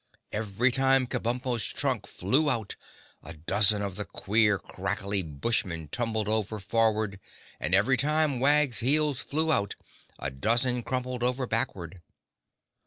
[0.31, 2.75] Every time Kabumpo's trunk flew out,
[3.21, 7.19] a dozen of the queer crackly Bushmen tumbled over forward
[7.59, 9.75] and every time Wag's heels flew out
[10.17, 12.01] a dozen crumpled over backward.